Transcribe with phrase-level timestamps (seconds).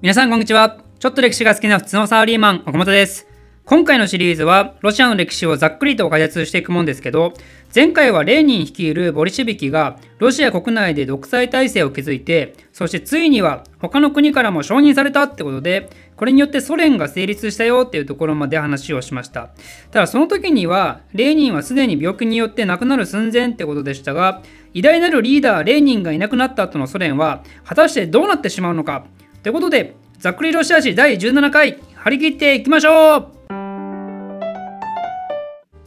[0.00, 0.78] 皆さんこんにちは。
[1.00, 3.26] ちょっと歴史が好きな普通のサラリーマン、岡本です。
[3.64, 7.34] 今回のシリーズは、ロシアの歴史をざっくりと解説していくもんですけど、
[7.74, 19.50] 前回はレーニン率いるボリシビキが、ロシア国内で独裁体制を築いて、そしてついには他の国からも承認されたってことで、これによってソ連が成立したよっていうところまで話をしました。
[19.90, 24.42] ただその時には、レーニンはすでに病気によって亡くなる寸前ってことでしたが、
[24.74, 29.06] 偉大なるリーダー、レーニンがいなくなった後のソ連は、果たしてどうなってしまうのか。
[29.48, 33.28] ということで、ざっくりロシア史第17回、張り切っていきましょう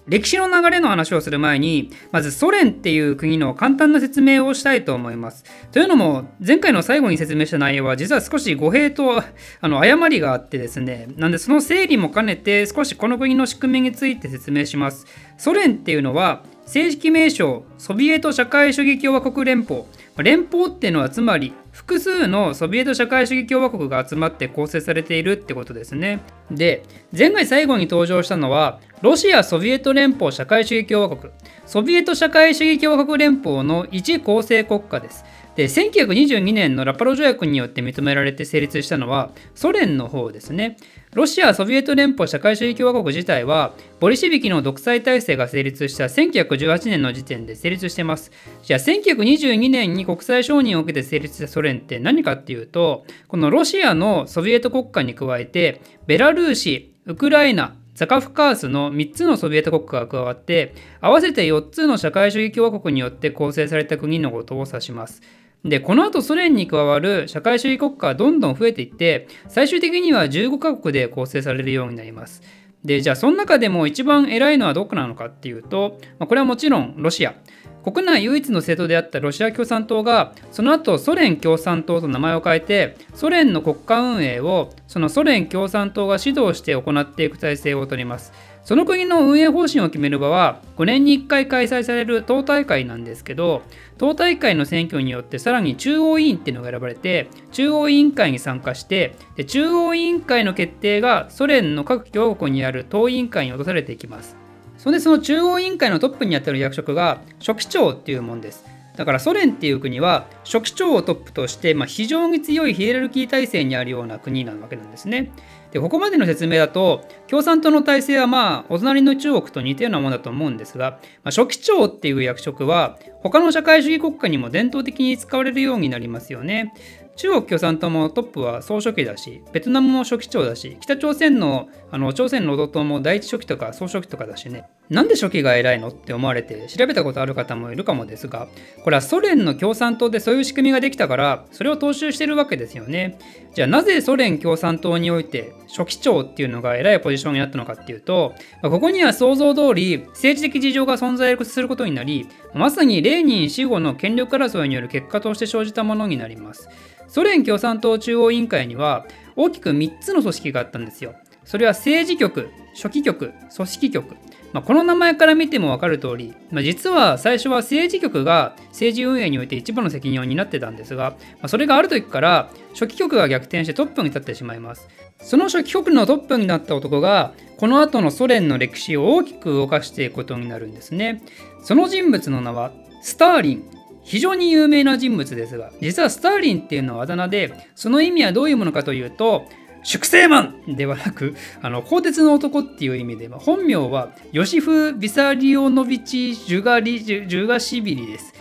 [0.07, 5.45] 歴史の流れの話をする前に、まずソ連っていう国の簡単な説明をしたいと思います。
[5.71, 9.19] というのも、前回の最後に説明した内容は、実は少し語弊と
[9.61, 15.05] あの誤りがあってですね、なんでその整理も兼ねて、少しこの国の仕組みについて説明します。
[15.37, 19.83] ソ連っていうのは、正式名称、ソビエト社会主義共和国連邦。
[20.17, 26.19] 連邦っていうのはつまり複数のソビエト社会主義共和国が集まって構成されているってことですね。
[26.51, 26.83] で、
[27.17, 31.31] 前回最後に登場したのは、ロシア・ソビエト連邦社会主義共和国、
[31.65, 35.23] ソビエト社会主義共和国連邦の一構成国家です。
[35.55, 40.77] で、1922年のラパロ条約によって認められて成立したのは、ソ連の方ですね。
[41.13, 48.31] ロシア・ソビエト連邦社会主義共和国自体は、ボリシビキの独裁体制が成立した1918年の時点で成立してます。
[48.63, 65.21] じゃあ、1922年に国際承認を受けて成立したソ連って何かっていうと、このロシアのソビエト国家に加えて、ベラルーシ、ウクライナ、ザカフカースの3つのソビエト国家が加わって合わせて4つの社会主義共和国によって構成された国のことを指します。
[65.63, 72.41] で、この後ソ連に加わる社会主義国家はどんどん増えていって、最終的には15カ国で構成されるようになります。
[72.83, 77.35] で、じゃあその中でも一番偉いのはどこなのかっていうと、まあ、これはもちろんロシア。
[77.83, 88.33] 国内唯一の政党であったロシア共産党がその後ソ連共産党と名前を変えてソ連の国家運営をそのソ連共産党が指導して行っていく体制をとります。
[88.63, 93.63] その国の運営方針を決める場は5年に1回開催される党大会なんですけど
[93.97, 104.40] 党大会の選挙によってさらに中央委員っていうのが選ばれて中央委員会に参加してで中央委員会の決定がソ連の各共和国にある党委員会に落とされていきます。
[104.81, 108.65] それでその中央委員会のトップにあたる役職が書記長っていうもんです。
[108.97, 115.31] だからソ連っていう国は書記長をトップとして、まあ、非常に強いヒエラルキー体制にあるような国なわけなんですね。
[115.71, 126.73] でここまでの説明だと共産党の体制はまあお隣の中国と似たようなものだと思うんですが、まあ、書記長っていう役職は他の社会主義国家にも伝統的に使われるようになりますよね。
[127.21, 138.49] 中国共産党もトップは総書記だし、ベトナムも書記長だし、北朝鮮のあの朝鮮労働党も第一書記とか総書記とかだしね、なんで書記が偉いのって思われて調べたことある方もいるかもですが、
[138.83, 143.17] これはソ連の共産党でそういう仕組みができたから、それを踏襲してるわけですよね。
[143.55, 156.67] じゃあなぜソ連共産党において書記長っていうのが偉いポジションになったのかっていうと、ここには想像通り政治的事情が存在することになり、まさにレーニン死後の権力争いによる結果として生じたものになります。
[157.07, 159.05] ソ連共産党中央委員会には
[159.37, 161.15] 大きく3つの組織があったんですよ。
[161.45, 164.15] それは政治局、書記局、組織局。
[164.53, 174.87] まあ、この名前から見ても分かる通り、まあ、実は最初は政治局が政治運営において一番の責任を担ってたんですが、まあ、それがある時から書記局が逆転してトップに立ってしまいます。
[175.21, 181.21] その書記局のトップになった男が、この後のソ連の歴史を大きく動かしていくことになるんですね。
[181.63, 182.71] その人物の名は、
[183.03, 183.63] スターリン
[184.03, 189.45] 非常に有名な人物ですが、実はスターリンっていうのはあだ名で、その意味はどういうものかというと、
[189.83, 198.33] 粛清マンではなく、あの、鋼鉄の男っていう意味で、まあ、本名はヨシフ・ビサリオノビチ・ジュガリジュジュガシビリです。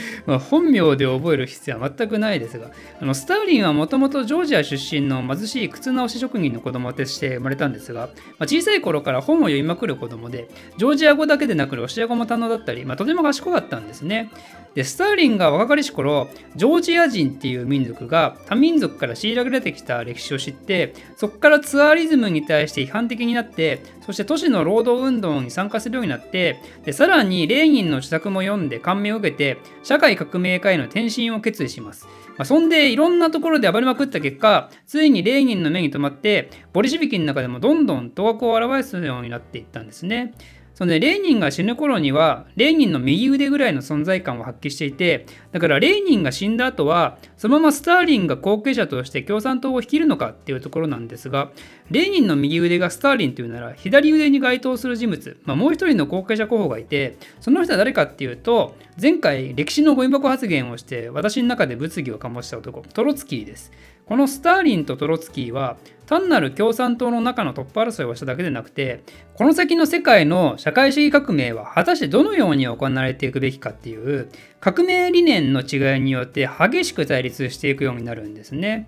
[0.26, 2.70] まあ、本名で覚える必要は全くないですが、
[3.00, 8.06] あのスターリンはもともとジョージア出身の貧しい靴直し職人の子供として生まれたんですが、ま
[8.40, 10.48] あ、小さい頃から本を読みまくる子供で、
[10.78, 14.30] ジョージア語だけでなくロシア語も堪能だったり、まあ、とても賢かったんですね。
[14.76, 32.08] で、スターリンが若かりし頃、ジョージア人っていう民族が他民族から虐げられてきた歴史を知って、そこからツアーリズムに対して批判的になって、そして都市の労働運動に参加するようになって、でさらにレーニンの自作も読んで感銘を受けて、社会革命家への転身を決意します。
[32.36, 40.34] まあ、そんでいろんなところで暴れまくった結果、ついにレーニンの目に留まって、ボリシビキの中でもどんどん頭角を表すようになっていったんですね。
[40.76, 51.50] そのね、レーニンが死ぬ頃には、レーニンの右腕ぐらいの存在感を発揮していて、だからレーニンが死んだ後は、そのままスターリンが後継者として共産党を率いるのかっていうところなんですが、
[51.90, 63.72] レーニンの右腕がスターリンというなら、左腕に該当する人物、まあ、もう一人の後継者候補がいて、その人は誰かっていうと、前回歴史のゴミ箱発言をして、私の中で物議を醸した男、トロツキーです。
[64.06, 65.76] このスターリンとトロツキーは
[66.06, 69.02] 単なる共産党の中のトップ争いをしただけでなくて
[69.34, 74.30] この先の世界の社会主義革命は果たしてどのように行われていくべきかっていう
[74.60, 78.86] 革命理念の違いによって激しく対立していくようになるんですね。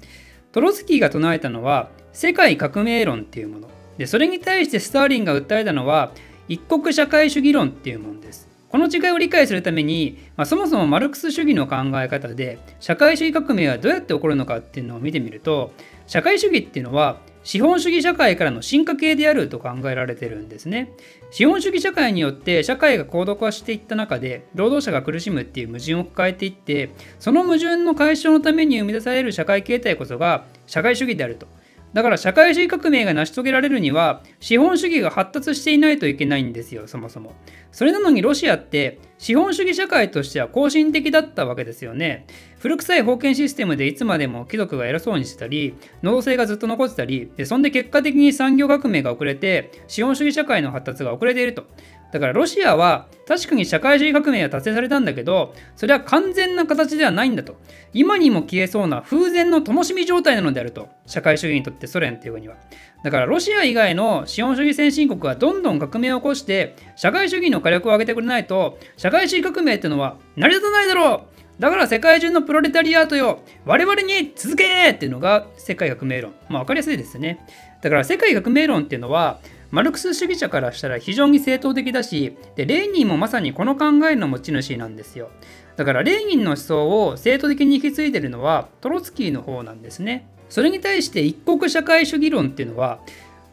[0.53, 3.69] トロツキーが唱えたのは世界革命論っていうもの
[3.99, 6.13] でそれに対してスターリンが訴えたのは
[6.47, 8.48] 一国社会主義論っていうものです。
[8.71, 15.73] この違いを理解するために、まあ、そもそもマルクス主義の考え方で社会主義革命はどうやって起こるのかっていうのを見てみると
[16.07, 20.93] 社会主義っていうのは資本主義社会からの進化系であると考えられてるんですね。
[21.31, 31.47] 資本主義社会によって社会が高度化していった中で労働者が苦しむっていう矛盾を抱えていってその矛盾の解消のために生み出される社会形態こそが社会主義であると。
[31.93, 37.33] だから社会主義革命が成し遂げられるには資本主義が発達していないといけないんですよそもそも。
[37.73, 42.27] それなのにロシアって資本主義社会としては更新的だったわけですよね。
[42.59, 51.67] 古臭い封建システムでいつまでも貴族が偉そうにしてたり農政がずっと残ってたりでそんで結果的に産業革命が遅れて資本主義社会の発達が遅れていると。
[52.13, 57.57] だからロシアは確かに社会主義革命は達成されたんだけどそれは完全な形ではないんだと。
[57.93, 60.89] 今にも消えそうな風前の灯火状態なのであると。
[61.07, 62.57] 社会主義にとってソ連っていうには。
[63.03, 71.39] だからロシア以外の資本主義先進国はどんどん革命を起こして社会主義の火力を上げてくれないと社会主義革命っていうのは成り立たないだろう。
[71.61, 73.41] だから世界中のプロレタリアートよ。
[73.65, 76.33] 我々に続けっていうのが世界革命論。
[76.49, 77.45] まあ分かりやすいですね。
[77.83, 85.31] だから世界革命論っていうのはマルクス主義者からしたら非常に正当的だしでレーニンもまさにこの考えの持ち主なんですよ。
[85.77, 90.27] だからレーニンの思想を正当的に引き継いでるのはトロツキーの方なんですね。
[90.49, 93.01] それに対して一国社会主義論っていうのは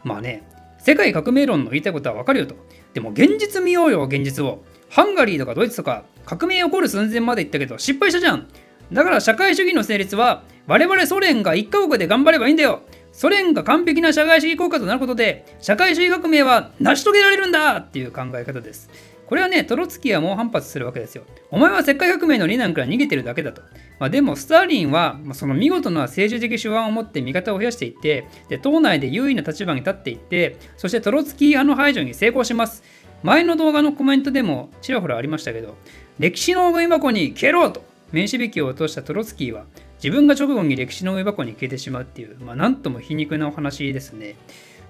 [0.04, 0.44] まあね
[0.80, 2.56] 世界革命論の言いたいことはわかるよと。
[2.94, 4.64] でも現実見ようよ現実を。
[4.88, 8.48] ハンガリーとかドイツとか革命起こる寸前まで行ったけど失敗したじゃん。
[8.94, 12.82] だから社会主義の成立は我々ソ連が一カ国で頑張ればいいんだよ。
[13.16, 18.90] ソ連が完璧な社会主義国家となることで社会主義革命は成し遂げられるんだっていう考え方です。
[19.26, 21.24] これはね、トロツキーは猛反発するわけですよ。
[21.50, 23.64] お前は世界革命の理念から逃げてるだけだと。
[23.98, 32.84] まあ、でも、スターリンは、その見事な政治的手腕を持って味方を増やしていって、で党内で優位な立場に立っていって、そしてトロツキー派の排除に成功します。
[33.24, 35.76] 前の動画のコメントでもちらほらありましたけど、
[36.20, 39.66] 歴史のゴミ箱に蹴ろうと名刺引きを落としたトロツキーは、
[40.06, 44.36] 自分が直後に歴史の上箱に消えてしまうっていう、まあ、なんとも皮肉なお話ですね。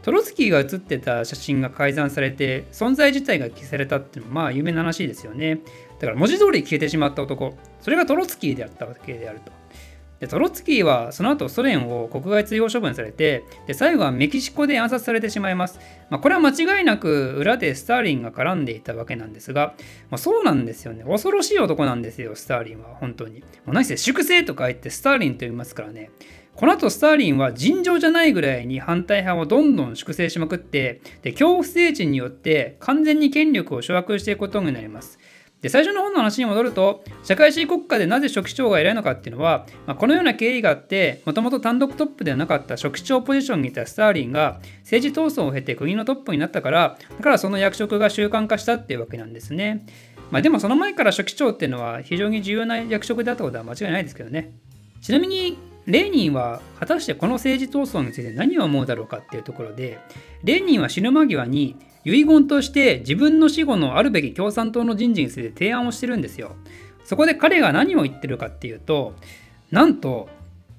[0.04, 5.62] トロツキーが写ってた写真が改ざんされて存在自体が消されたっていうのはまあ有名な話ですよね。
[6.02, 9.54] だから文字通り消えてしまった男、それがトロツキーであったわけであると。
[10.20, 15.80] でトロツキーはその後ソ連を国外追放処分されてで最後はメキシコで暗殺されてしまいます、
[16.10, 19.74] まあ、これは間違いなく裏でスターリンが絡んでいたわけなんですが、
[20.10, 21.04] まあ、そうなんですよね。
[21.04, 26.12] 恐ろしい男なんですよスターリンは本当に、何せ粛清とか言ってスターリンと言いますからね。
[26.56, 35.20] この後スターリンは尋常じゃないぐらいに反対派をどんどん粛清しまくってで恐怖政治によって完全に権力を掌握していくことになります。
[35.66, 49.88] で最初の本の話に戻ると社会主義国家でなぜ書記長が偉いのかっていうのは、まあ、このような経緯があってもともと単独トップではなかった書記長ポジションにいたスターリンが政治闘争を経て国のトップになったからだからその役職が習慣化したっていうわけなんですね。
[50.30, 54.52] まあ、でもその前から書記長っていうのは非常に重要な役職だったことは間違いないですけどね。
[55.02, 60.00] ちなみにレーニンは果たしてこの政治闘争について何を思うだろうかっていうところで
[60.44, 61.76] レーニンは死ぬ間際に
[62.06, 66.56] 遺言として自分の死後のあるべき共産党の人事について提案をしてるんですよ。
[67.04, 69.14] そこで彼が何を言ってるかっていうと、
[69.72, 70.30] なんと、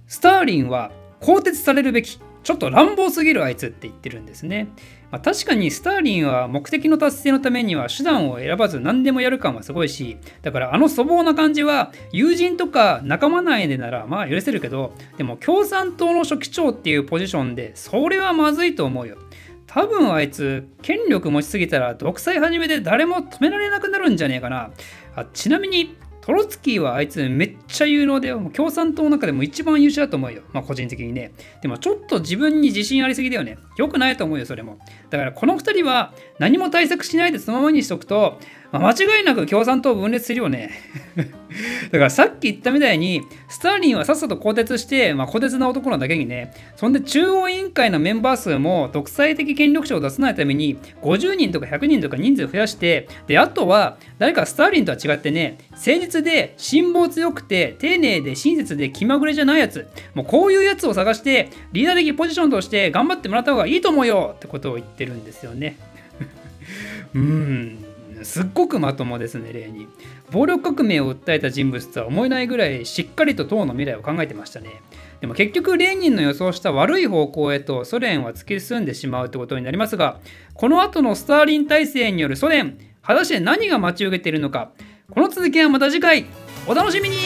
[0.07, 4.69] スターリンは更迭されるべき、ちょっと乱暴すぎるあいつって言ってるんですね。
[5.11, 19.19] まあ、確かにスターリンは目的の達成のためには手段を選ばず何でもやる感はすごいし、だからあの粗暴な感じは友人とか仲間内でならまあ許せるけど、でも共産党の書記長っていうポジションでそれはまずいと思うよ。
[19.67, 24.71] 多分あいつ権力持ちすぎたら独裁始めて誰も止められなくなるんじゃねえかな
[25.17, 25.97] あちなみに
[26.27, 30.43] トロツキーはあいつめっちゃ有能で、もう共産党の中でも一番優秀だと思うよ。
[30.53, 31.33] まあ個人的にね。
[31.63, 33.59] でもちょっと自分に自信ありすぎだよね。
[33.77, 34.81] 良くないと思うよ、それも。
[35.09, 38.41] だからこの2人は何も対策しないでそのままにしとくと、
[38.79, 40.71] まあ、間違いなく共産党分裂するよね。
[41.91, 65.79] だからさっき言ったみたいに、スターリンはさっさと更迭して、まあ、更迭な男なだけにね、そんで中央委員会のメンバー数も独裁的権力者を出さないために、50人とか100人とか人数増やして、で、あとは、誰かスターリンとは違ってね、誠実で辛抱強くて、丁寧で親切で気まぐれじゃないやつ、もうこういうやつを探して、リーダー的ポジションとして頑張ってもらった方がいいと思うよってことを言ってるんですよね。
[67.15, 67.86] うん。
[68.25, 69.89] すっごくまともですね、例に。
[70.31, 74.81] 暴力革命を訴えた人物とは思えないぐらいしっかりと党の未来を考えてましたね。
[75.21, 80.19] でも結局レーニンの予想した悪い方向へとソ連は突き進んでしまうってことになりますが
[80.55, 84.73] この後のスターリン体制によるソ連果たして何が待ち受けているのか
[85.11, 86.27] この続きはまた次回
[86.67, 87.17] お楽しみに